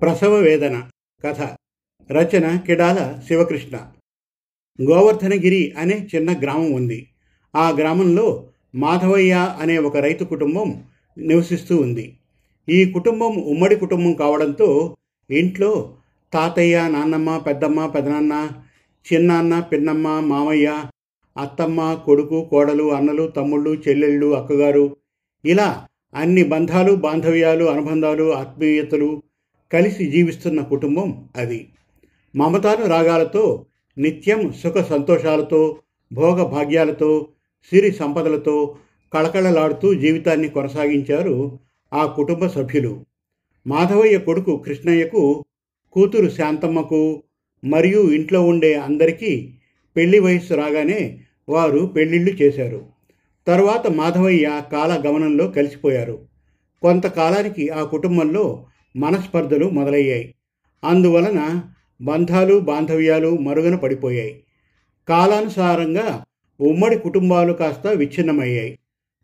[0.00, 0.88] ప్రసవ వేదన
[1.24, 1.56] కథ
[2.12, 3.76] రచన కిడాల శివకృష్ణ.
[4.82, 7.06] గోవర్ధనగిరి అనే చిన్న గ్రామం ఉంది.
[7.56, 10.84] ఆ గ్రామంలో మాధవయ్య అనే ఒక రైతు కుటుంబం
[11.18, 12.18] నివసిస్తూ ఉంది.
[12.68, 14.96] ఈ కుటుంబం ఉమ్మడి కుటుంబం కావడంతో
[15.30, 15.94] ఇంట్లో
[16.32, 18.50] తాతయ్య నాన్నమ్మ పెద్దమ్మ పెదనాన్న
[19.12, 20.84] చిన్నాన్న పిన్నమ్మ మామయ్య
[21.38, 24.96] అత్తమ్మ కొడుకు కోడలు అన్నలు తమ్ముళ్ళు చెల్లెళ్ళు అక్కగారు
[25.44, 29.22] ఇలా అన్ని బంధాలు బాంధవ్యాలు అనుబంధాలు ఆత్మీయతలు
[29.72, 31.68] కలిసి జీవిస్తున్న కుటుంబం అది.
[32.36, 33.66] మమతాను రాగాలతో
[33.98, 35.78] నిత్యం సుఖ సంతోషాలతో
[36.12, 37.28] భోగ భాగ్యాలతో
[37.70, 38.76] సిరి సంపదలతో
[39.14, 41.58] కళకళలాడుతూ జీవితాన్ని కొనసాగించారు
[41.92, 43.04] ఆ కుటుంబ సభ్యులు.
[43.66, 45.44] మాధవయ్య కొడుకు కృష్ణయ్యకు
[45.92, 47.22] కూతురు శాంతమ్మకు
[47.64, 49.54] మరియు ఇంట్లో ఉండే అందరికీ
[49.96, 52.97] పెళ్ళి వయస్సు రాగానే వారు పెళ్ళిళ్ళు చేశారు.
[53.48, 56.26] తరువాత మాధవయ్య కాల గమనంలో కలిసిపోయారు.
[56.82, 58.66] కొంతకాలానికి ఆ కుటుంబంలో
[58.96, 60.34] మనస్పర్ధలు మొదలయ్యాయి.
[60.84, 61.62] అందువలన
[62.00, 64.42] బంధాలు బాంధవ్యాలు మరుగున పడిపోయాయి.
[65.08, 66.24] కాలానుసారంగా
[66.60, 68.78] ఉమ్మడి కుటుంబాలు కాస్త విచ్ఛిన్నమయ్యాయి.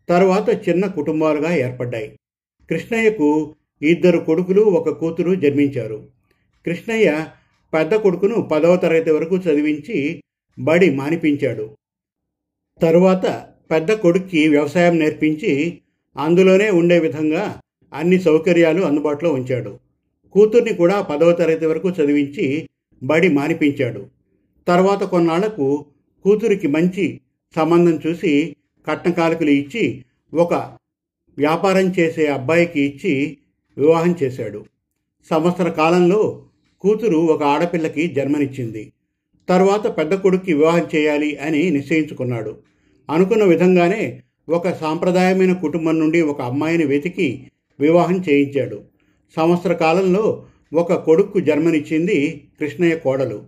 [0.09, 2.19] తరువాత చిన్న కుటుంబాలుగా ఏర్పడ్డాయి.
[2.69, 6.07] కృష్ణయ్యకు ఇద్దరు కొడుకులు ఒక కూతురు జన్మించారు.
[6.65, 7.27] కృష్ణయ్య
[7.73, 10.21] పెద్ద కొడుకును పదవ తరగతి వరకు చదివించి
[10.59, 11.77] బడి మానిపించాడు.
[12.81, 15.79] తరువాత పెద్ద కొడుక్కి వ్యవసాయం నేర్పించి
[16.17, 17.59] అందులోనే ఉండే విధంగా
[17.93, 19.79] అన్ని సౌకర్యాలు అందుబాటులో ఉంచాడు.
[20.31, 22.69] కూతుర్ని కూడా పదవ తరగతి వరకు చదివించి
[23.03, 24.07] బడి మానిపించాడు.
[24.67, 25.85] తర్వాత కొన్నాళ్ళకు
[26.23, 27.21] కూతురికి మంచి
[27.55, 28.55] సంబంధం చూసి
[28.87, 30.53] కట్నకాలకులు ఇచ్చి ఒక
[31.37, 33.37] వ్యాపారం చేసే అబ్బాయికి ఇచ్చి
[33.77, 34.65] వివాహం చేశాడు.
[35.29, 36.45] సంవత్సర కాలంలో
[36.81, 38.93] కూతురు ఒక ఆడపిల్లకి జన్మనిచ్చింది.
[39.49, 42.57] తర్వాత పెద్ద కొడుక్కి వివాహం చేయాలి అని నిశ్చయించుకున్నాడు.
[43.09, 47.47] అనుకున్న విధంగానే ఒక సాంప్రదాయమైన కుటుంబం నుండి ఒక అమ్మాయిని వెతికి
[47.79, 48.81] వివాహం చేయించాడు.
[49.35, 53.43] సంవత్సర కాలంలో ఒక కొడుక్కు జన్మనిచ్చింది కృష్ణయ్య కోడలు.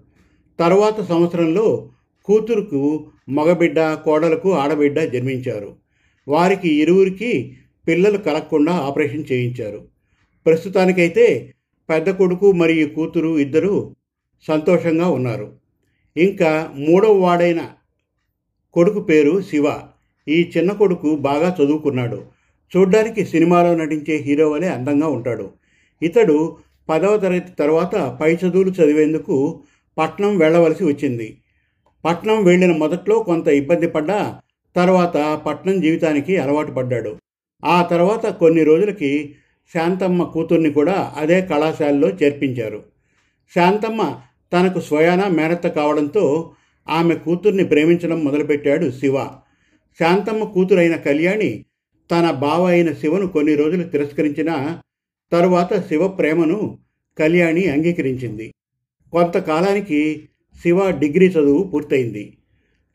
[0.60, 1.90] తర్వాత సంవత్సరంలో
[2.26, 5.76] కూతురుకు మగబిడ్డ కోడలకు ఆడబిడ్డ జన్మించారు.
[6.28, 9.86] వారికి ఇరువురికి పిల్లలు కలగకుండా ఆపరేషన్ చేయించారు.
[10.46, 11.54] ప్రస్తుతానికైతే
[11.90, 13.96] పెద్ద కొడుకు మరియు కూతురు ఇద్దరు
[14.48, 15.54] సంతోషంగా ఉన్నారు.
[16.18, 17.62] ఇంకా మూడవ వాడైన
[18.78, 19.66] కొడుకు పేరు శివ.
[20.28, 22.20] ఈ చిన్న కొడుకు బాగా చదువుకున్నాడు.
[22.72, 25.46] చూడ్డానికి సినిమాలో నటించే హీరో వలె అందంగా ఉంటాడు.
[26.02, 26.58] ఇతడు
[26.90, 29.38] పదవ తరగతి తర్వాత పై చదువులు చదివేందుకు
[29.98, 31.38] పట్నం వెళ్ళవలసి వచ్చింది.
[32.06, 34.20] పట్నం వెళ్ళిన మొదట్లో కొంత ఇబ్బంది పడ్డా
[34.76, 37.16] తర్వాత పట్నం జీవితానికి అలవాటు పడ్డాడు.
[37.66, 39.12] ఆ తర్వాత కొన్ని రోజులకి
[39.74, 42.84] శాంతమ్మ కూతుర్ని కూడా అదే కళాశాలలో చేర్పించారు.
[43.56, 44.02] శాంతమ్మ
[44.54, 46.52] తనకు స్వయాన మేనత్త కావడంతో
[46.90, 49.28] ఆమె కూతుర్ని ప్రేమించడం మొదలుపెట్టాడు శివ.
[50.00, 51.66] శాంతమ్మ కూతురైన కళ్యాణి
[52.12, 54.80] తన బావ అయిన శివను కొన్ని రోజులు తిరస్కరించిన
[55.32, 56.78] తరువాత శివ ప్రేమను
[57.20, 58.54] కళ్యాణి అంగీకరించింది.
[59.12, 60.30] కొంతకాలానికి
[60.64, 62.38] శివ డిగ్రీ చదువు పూర్తయింది.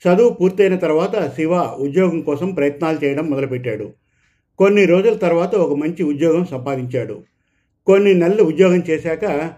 [0.04, 3.92] చదువు పూర్తయిన తర్వాత శివ ఉద్యోగం కోసం ప్రయత్నాలు చేయడం మొదలుపెట్టాడు.
[4.58, 7.22] కొన్ని రోజుల తర్వాత ఒక మంచి ఉద్యోగం సంపాదించాడు.
[7.86, 9.52] కొన్ని నెలలు ఉద్యోగం చేశాక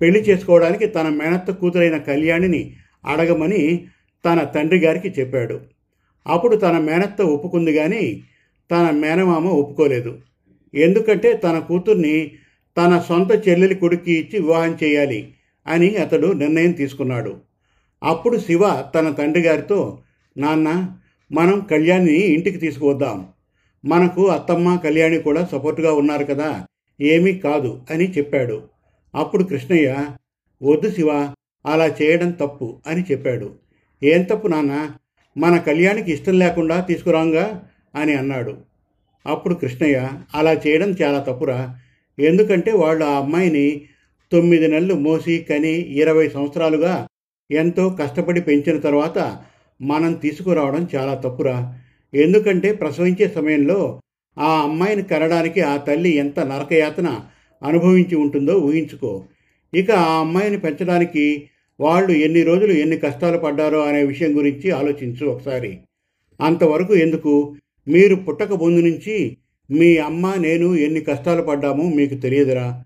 [0.00, 3.86] పెళ్ళి చేసుకోవడానికి తన మేనత్త కూతురైన కళ్యాణిని అడగమని
[4.24, 5.60] తన తండ్రి గారికి చెప్పాడు.
[6.26, 8.22] అప్పుడు తన మేనత్త ఒప్పుకుంది కానీ
[8.70, 10.18] తన మేనమామ ఒప్పుకోలేదు.
[10.74, 12.30] ఎందుకంటే తన కూతుర్ని
[12.76, 15.34] తన సొంత చెల్లెలి కొడుక్కి ఇచ్చి వివాహం చేయాలి
[15.66, 17.36] అని అతడు నిర్ణయం తీసుకున్నాడు.
[18.02, 19.98] అప్పుడు శివ తన తండ్రి గారితో
[20.36, 20.96] నాన్న
[21.32, 23.26] మనం కళ్యాణిని ఇంటికి తీసుకువద్దాం.
[23.84, 26.66] మనకు అత్తమ్మ కళ్యాణి కూడా సపోర్టుగా ఉన్నారు కదా
[27.00, 28.62] ఏమీ కాదు అని చెప్పాడు.
[29.14, 30.06] అప్పుడు కృష్ణయ్య
[30.62, 31.32] వద్దు శివ
[31.66, 33.54] అలా చేయడం తప్పు అని చెప్పాడు.
[34.02, 34.90] ఏం తప్పు నాన్న?
[35.38, 37.62] మన కళ్యాణికి ఇష్టం లేకుండా తీసుకురాంగా?
[37.94, 38.56] అని అన్నాడు.
[39.26, 41.78] అప్పుడు కృష్ణయ్య అలా చేయడం చాలా తప్పురా.
[42.18, 43.82] ఎందుకంటే వాళ్ళు ఆ అమ్మాయిని
[44.32, 47.06] తొమ్మిది నెలలు మోసి కని ఇరవై సంవత్సరాలుగా
[47.50, 49.38] ఎంతో కష్టపడి పెంచిన తర్వాత
[49.82, 51.78] మనం తీసుకురావడం చాలా తప్పురా.
[52.14, 54.00] ఎందుకంటే ప్రసవించే సమయంలో
[54.38, 57.20] ఆ అమ్మాయిని కనడానికి ఆ తల్లి ఎంత నరకయాతన
[57.62, 59.24] అనుభవించి ఉంటుందో ఊహించుకో.
[59.74, 61.50] ఇక ఆ అమ్మాయిని పెంచడానికి
[61.80, 65.78] వాళ్ళు ఎన్ని రోజులు ఎన్ని కష్టాలు పడ్డారో అనే విషయం గురించి ఆలోచించు ఒకసారి.
[66.40, 67.56] అంతవరకు ఎందుకు?
[67.88, 69.36] మీరు పుట్టక ముందు నుంచి
[69.70, 72.84] మీ అమ్మ నేను ఎన్ని కష్టాలు పడ్డామో మీకు తెలియదురా.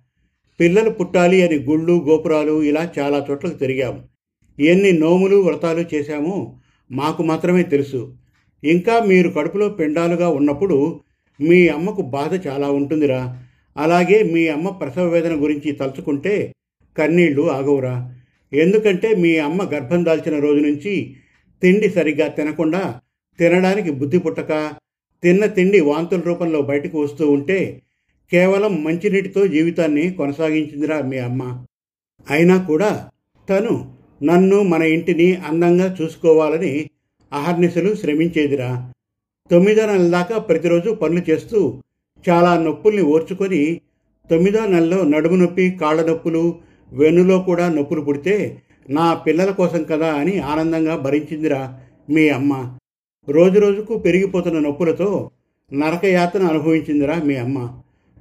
[0.61, 4.05] పిల్లలు పుట్టాలి అని గుళ్ళు గోపురాలు ఇలా చాలా చోట్లకు తిరిగాం.
[4.61, 6.61] ఎన్ని నోములు వ్రతాలు చేశామో
[6.93, 8.17] మాకు మాత్రమే తెలుసు.
[8.65, 11.01] ఇంకా మీరు కడుపులో పిండాలుగా ఉన్నప్పుడు
[11.41, 13.43] మీ అమ్మకు బాధ చాలా ఉంటుందిరా.
[13.77, 16.53] అలాగే మీ అమ్మ ప్రసవ వేదన గురించి తలుచుకుంటే
[16.99, 18.11] కన్నీళ్ళు ఆగవురా.
[18.53, 21.17] ఎందుకంటే మీ అమ్మ గర్భం దాల్చిన రోజు నుంచి
[21.63, 23.01] తిండి సరిగ్గా తినకుండా
[23.39, 24.73] తినడానికి బుద్ధి పుట్టక
[25.23, 27.83] తిన్న తిండి వాంతుల రూపంలో బయటకు వస్తూ ఉంటే
[28.33, 31.65] కేవలం మంచినీటితో జీవితాన్ని కొనసాగించిందిరా మీ అమ్మ.
[32.31, 33.11] అయినా కూడా
[33.51, 36.91] తను నన్ను మన ఇంటిని అందంగా చూసుకోవాలని
[37.33, 38.93] అహర్నిశలు శ్రమించేదిరా.
[39.51, 41.83] తొమ్మిదో నెలల దాకా ప్రతిరోజు పనులు చేస్తూ
[42.29, 43.81] చాలా నొప్పుల్ని ఓర్చుకొని
[44.31, 46.61] తొమ్మిదో నెలలో నడుము నొప్పి కాళ్ళ నొప్పులు
[46.93, 51.79] వెన్నులో కూడా నొప్పులు పుడితే నా పిల్లల కోసం కదా అని ఆనందంగా భరించిందిరా
[52.11, 52.79] మీ అమ్మ.
[53.29, 55.31] రోజు రోజుకు పెరిగిపోతున్న నొప్పులతో
[55.73, 57.59] నరకయాతన అనుభవించిందిరా మీ అమ్మ.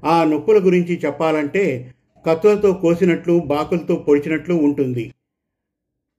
[0.04, 1.94] ఆ నొప్పుల గురించి చెప్పాలంటే
[2.26, 5.14] కత్తులతో కోసినట్లు బాకులతో పొడిచినట్లు ఉంటుంది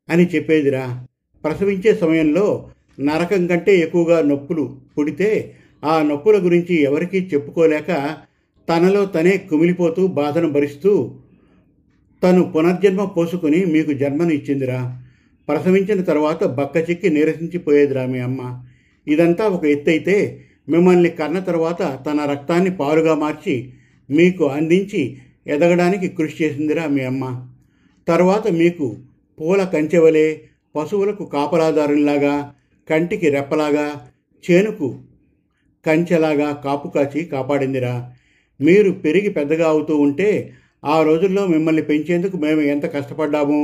[0.08, 1.06] అని చెప్పేదిరా.
[1.44, 2.69] ప్రసవించే సమయంలో
[3.00, 5.55] నరకం కంటే ఎక్కువగా నొప్పులు పుడితే
[5.85, 7.91] ఆ నొప్పుల గురించి ఎవరికీ చెప్పుకోలేక
[8.69, 10.93] తనలో తనే కుమిలిపోతూ బాధను భరిస్తూ
[12.25, 15.00] తను పునర్జన్మ పోసుకుని మీకు జన్మను ఇచ్చిందిరా.
[15.49, 18.62] ప్రసవించిన తర్వాత బక్కచిక్కి నీరసించిపోయేదిరా మీ అమ్మ.
[19.06, 23.73] ఇదంతా ఒక ఎత్తైతే మిమ్మల్ని కన్న తర్వాత తన రక్తాన్ని పాలుగా మార్చి
[24.11, 25.17] మీకు అందించి
[25.47, 27.49] ఎదగడానికి కృషి చేసిందిరా మీ అమ్మ.
[28.09, 28.97] తర్వాత మీకు
[29.41, 30.43] పూల కంచెవలే
[30.77, 32.55] పశువులకు కాపలాదారునిలాగా
[32.91, 34.00] కంటికి రెప్పలాగా
[34.44, 34.99] చేనుకు
[35.87, 38.12] కంచెలాగా కాపు కాచి కాపాడిందిరా.
[38.61, 40.53] మీరు పెరిగి పెద్దగా అవుతూ ఉంటే
[40.85, 43.61] ఆ రోజుల్లో మిమ్మల్ని పెంచేందుకు మేము ఎంత కష్టపడ్డాము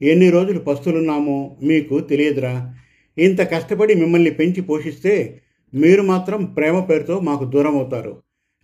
[0.00, 2.74] ఎన్ని రోజులు పస్తులున్నామో మీకు తెలియదురా.
[3.16, 5.40] ఇంత కష్టపడి మిమ్మల్ని పెంచి పోషిస్తే
[5.72, 8.12] మీరు మాత్రం ప్రేమ పేరుతో మాకు దూరం అవుతారు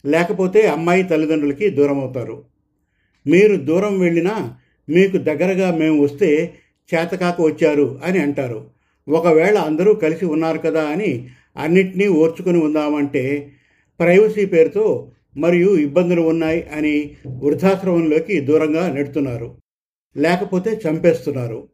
[0.04, 2.44] లేకపోతే అమ్మాయి తల్లిదండ్రులకి దూరం అవుతారు
[3.26, 4.34] మీరు దూరం వెళ్ళినా
[4.88, 6.30] మీకు దగ్గరగా మేము వస్తే
[6.90, 8.60] చేతకాక వచ్చారు అని అంటారు.
[9.08, 13.24] ఒకవేళ అందరూ కలిసి ఉన్నారు కదా అని అన్నిటినీ ఓర్చుకుని ఉందామంటే
[14.00, 19.56] ప్రైవసీ పేరుతో మరియు ఇబ్బందులు ఉన్నాయి అని వృద్ధాశ్రమంలోకి దూరంగా నెడుతున్నారు.
[20.16, 21.68] లేకపోతే చంపేస్తున్నారు.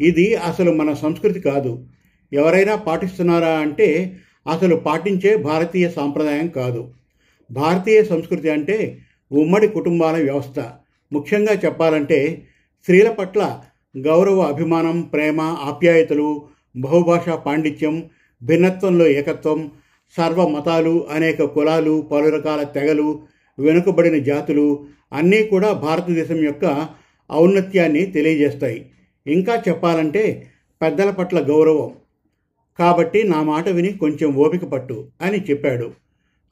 [0.00, 1.86] ఇది అసలు మన సంస్కృతి కాదు.
[2.32, 4.16] ఎవరైనా పాటిస్తున్నారా అంటే
[4.48, 6.90] అసలు పాటించే భారతీయ సాంప్రదాయం కాదు.
[7.50, 8.98] భారతీయ సంస్కృతి అంటే
[9.32, 10.60] ఉమ్మడి కుటుంబాల వ్యవస్థ.
[11.12, 12.42] ముఖ్యంగా చెప్పాలంటే
[12.82, 13.60] స్త్రీల పట్ల
[13.98, 18.04] గౌరవ అభిమానం ప్రేమ ఆప్యాయతలు బహుభాషా పాండిత్యం
[18.42, 19.70] భిన్నత్వంలో ఏకత్వం
[20.10, 23.22] సర్వ మతాలు అనేక కులాలు పలు రకాల తెగలు
[23.58, 26.88] వెనుకబడిన జాతులు అన్నీ కూడా భారతదేశం యొక్క
[27.32, 28.90] ఔన్నత్యాన్ని తెలియజేస్తాయి.
[29.26, 30.46] ఇంకా చెప్పాలంటే
[30.82, 31.92] పెద్దల పట్ల గౌరవం.
[32.78, 35.92] కాబట్టి నా మాట విని కొంచెం ఓపిక పట్టు అని చెప్పాడు.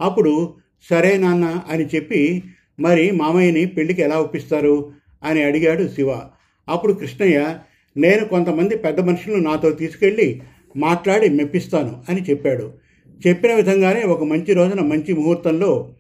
[0.01, 0.55] అప్పుడు
[0.91, 2.43] సరే నాన్న అని చెప్పి
[2.81, 4.93] మరి మామయ్యని పెళ్ళికి ఎలా ఒప్పిస్తారు
[5.25, 6.21] అని అడిగాడు శివ.
[6.69, 7.59] అప్పుడు కృష్ణయ్య
[7.97, 10.43] నేను కొంతమంది పెద్ద మనుషులను నాతో తీసుకెళ్ళి
[10.77, 12.73] మాట్లాడి మెప్పిస్తాను అని చెప్పాడు.
[13.27, 15.95] చెప్పిన విధంగానే ఒక మంచి రోజున మంచి ముహూర్తంలో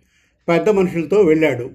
[0.48, 1.70] పెద్ద మనుషులతో వెళ్ళాడు.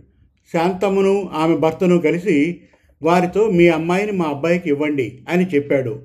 [0.53, 2.61] శాంతమ్మను ఆమె భర్తను కలిసి
[3.01, 6.01] వారితో మీ అమ్మాయిని మా అబ్బాయికి ఇవ్వండి అని చెప్పాడు.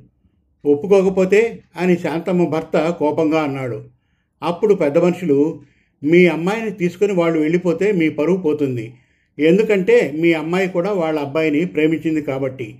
[0.64, 3.84] ఒప్పుకోకపోతే అని శాంతమ్మ భర్త కోపంగా అన్నాడు.
[4.42, 5.60] అప్పుడు పెద్ద మనుషులు
[6.04, 8.94] మీ అమ్మాయిని తీసుకుని వాళ్ళు వెళ్ళిపోతే మీ పరువు పోతుంది.
[9.38, 12.78] ఎందుకంటే మీ అమ్మాయి కూడా వాళ్ళ అబ్బాయిని ప్రేమించింది కాబట్టి.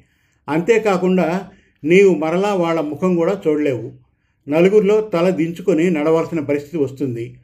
[0.48, 1.48] అంతేకాకుండా
[1.84, 4.03] నీవు మరలా వాళ్ళ ముఖం కూడా చూడలేవు.
[4.48, 7.36] నలుగురిలో తల దించుకొని నడవలసిన పరిస్థితి వస్తుంది.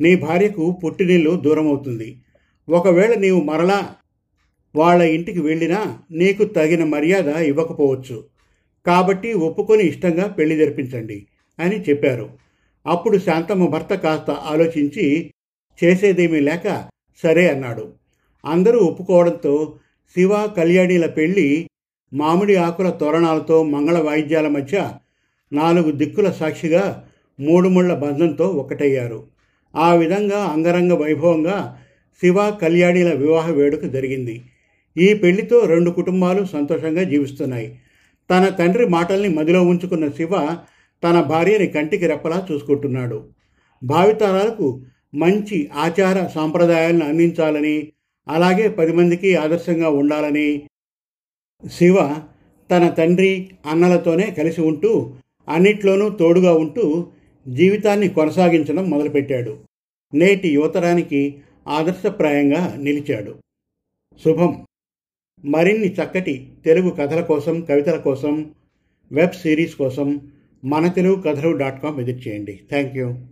[0.00, 2.16] నీ భార్యకు పుట్టినీళ్ళు దూరం అవుతుంది
[2.68, 3.96] ఒకవేళ నీవు మరలా
[4.74, 8.24] వాళ్ళ ఇంటికి వెళ్ళినా నీకు తగిన మర్యాద ఇవ్వకపోవచ్చు.
[8.86, 11.26] కాబట్టి ఒప్పుకొని ఇష్టంగా పెళ్ళి జరిపించండి
[11.60, 12.28] అని చెప్పారు.
[12.86, 15.30] అప్పుడు శాంతమ్మ భర్త కాస్త ఆలోచించి
[15.82, 16.88] చేసేదేమీ లేక
[17.22, 17.92] సరే అన్నాడు.
[18.44, 19.76] అందరూ ఒప్పుకోవడంతో
[20.16, 21.68] శివ కళ్యాణిల పెళ్ళి
[22.14, 24.90] మామిడి ఆకుల తోరణాలతో మంగళ వాయిద్యాల మధ్య
[25.52, 27.04] నాలుగు దిక్కుల సాక్షిగా
[27.40, 29.24] మూడు ముళ్ళ బంధంతో ఒకటయ్యారు.
[29.76, 31.78] ఆ విధంగా అంగరంగ వైభవంగా
[32.22, 34.42] శివ కళ్యాణిల వివాహ వేడుక జరిగింది.
[34.96, 37.78] ఈ పెళ్ళితో రెండు కుటుంబాలు సంతోషంగా జీవిస్తున్నాయి.
[38.30, 40.58] తన తండ్రి మాటల్ని మదిలో ఉంచుకున్న శివ
[41.02, 43.24] తన భార్యని కంటికి రెప్పలా చూసుకుంటున్నాడు.
[43.84, 44.82] భావితరాలకు
[45.14, 47.92] మంచి ఆచార సాంప్రదాయాలను అందించాలని
[48.28, 50.62] అలాగే పది మందికి ఆదర్శంగా ఉండాలని
[51.70, 52.16] శివ
[52.70, 55.14] తన తండ్రి అన్నలతోనే కలిసి ఉంటూ
[55.48, 57.06] అన్నిట్లోనూ తోడుగా ఉంటూ
[57.48, 59.58] జీవితాన్ని కొనసాగించడం మొదలుపెట్టాడు.
[60.14, 61.38] నేటి యువతరానికి
[61.68, 63.34] ఆదర్శప్రాయంగా నిలిచాడు.
[64.24, 64.66] శుభం.
[65.44, 68.54] మరిన్ని చక్కటి తెలుగు కథల కోసం కవితల కోసం
[69.12, 70.32] వెబ్ సిరీస్ కోసం
[70.64, 72.60] మన తెలుగు కథలు డాట్ కామ్ విజిట్ చేయండి.
[72.70, 73.26] Thank you.